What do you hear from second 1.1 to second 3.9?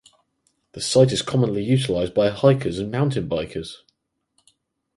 is commonly utilized by hikers and mountain bikers.